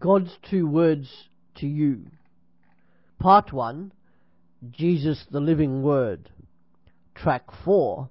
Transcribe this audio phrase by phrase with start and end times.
[0.00, 2.06] God's two words to you.
[3.18, 3.92] Part 1
[4.70, 6.30] Jesus the Living Word.
[7.14, 8.08] Track 4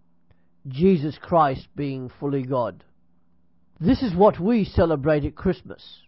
[0.67, 2.83] Jesus Christ being fully God.
[3.79, 6.01] This is what we celebrate at Christmas.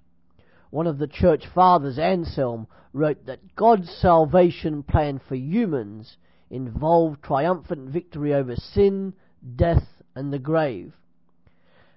[0.70, 6.16] One of the church fathers, Anselm, wrote that God's salvation plan for humans
[6.52, 9.13] involved triumphant victory over sin,
[9.55, 10.93] death, and the grave.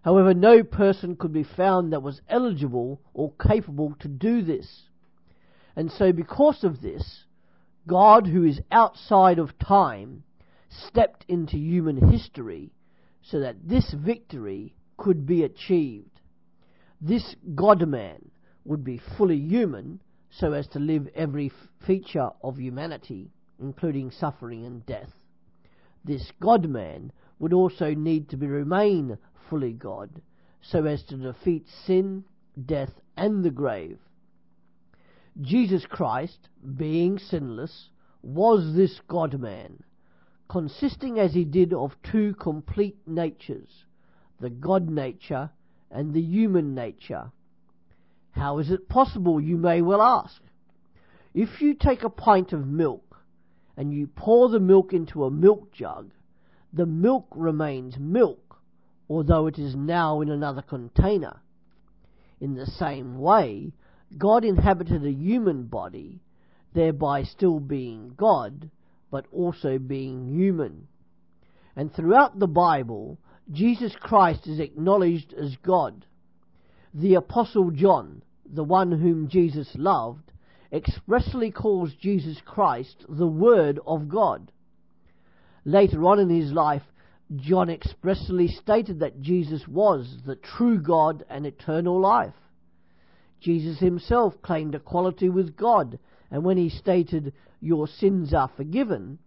[0.05, 4.83] However, no person could be found that was eligible or capable to do this.
[5.77, 7.25] And so, because of this,
[7.87, 10.23] God, who is outside of time,
[10.69, 12.71] stepped into human history
[13.23, 16.21] so that this victory could be achieved.
[17.01, 18.31] This God man
[18.67, 21.51] would be fully human so as to live every
[21.87, 25.13] feature of humanity, including suffering and death.
[26.05, 29.17] This God man would also need to be remain
[29.49, 30.23] fully God,
[30.61, 32.25] so as to defeat sin,
[32.65, 33.99] death, and the grave.
[35.41, 37.91] Jesus Christ, being sinless,
[38.23, 39.83] was this God man,
[40.49, 43.85] consisting as he did of two complete natures,
[44.41, 45.51] the God nature
[45.91, 47.31] and the human nature.
[48.31, 50.41] How is it possible, you may well ask?
[51.35, 53.17] If you take a pint of milk
[53.77, 56.11] and you pour the milk into a milk jug,
[56.73, 58.44] the milk remains milk
[59.09, 61.41] although it is now in another container.
[62.41, 63.73] In the same way,
[64.17, 66.21] God inhabited a human body,
[66.73, 68.71] thereby still being God,
[69.11, 70.89] but also being human.
[71.77, 73.19] And throughout the Bible,
[73.51, 76.07] Jesus Christ is acknowledged as God.
[76.93, 80.33] The Apostle John, the one whom Jesus loved,
[80.73, 84.51] expressly calls Jesus Christ the Word of God.
[85.65, 86.83] Later on in his life,
[87.37, 92.35] John expressly stated that Jesus was the true God and eternal life.
[93.41, 95.99] Jesus himself claimed equality with God,
[96.31, 99.19] and when he stated, Your sins are forgiven,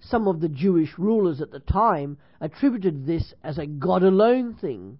[0.00, 4.98] some of the Jewish rulers at the time attributed this as a God alone thing,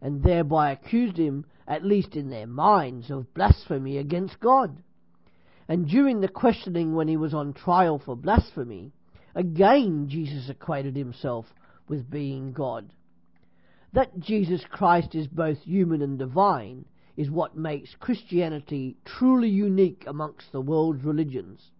[0.00, 4.82] and thereby accused him, at least in their minds, of blasphemy against God.
[5.68, 8.92] And during the questioning when he was on trial for blasphemy,
[9.34, 11.46] again Jesus equated himself
[11.88, 12.92] with being God.
[13.92, 16.84] That Jesus Christ is both human and divine
[17.16, 21.70] is what makes Christianity truly unique amongst the world's religions.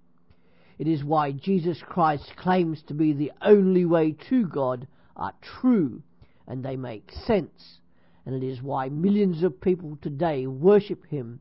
[0.79, 4.87] It is why Jesus Christ's claims to be the only way to God
[5.17, 6.03] are true
[6.47, 7.81] and they make sense,
[8.25, 11.41] and it is why millions of people today worship Him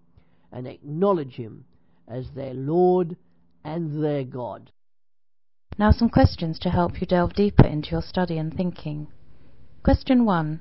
[0.51, 1.63] and acknowledge Him
[2.07, 3.15] as their Lord
[3.63, 4.71] and their God.
[5.79, 9.07] Now some questions to help you delve deeper into your study and thinking.
[9.83, 10.59] Question 1.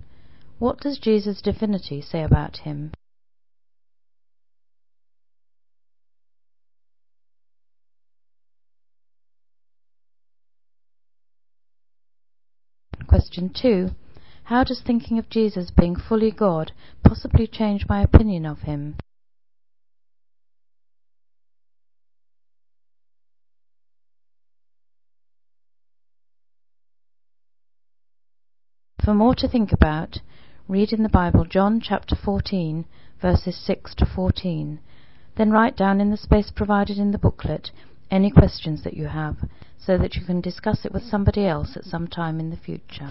[0.59, 2.93] What does Jesus' divinity say about him?
[13.07, 13.89] Question 2.
[14.45, 16.73] How does thinking of Jesus being fully God
[17.03, 18.97] possibly change my opinion of him?
[29.07, 30.19] For more to think about,
[30.67, 32.87] read in the Bible John chapter 14,
[33.23, 34.81] verses 6 to 14.
[35.37, 37.71] Then write down in the space provided in the booklet
[38.11, 39.37] any questions that you have,
[39.79, 43.09] so that you can discuss it with somebody else at some time in the future.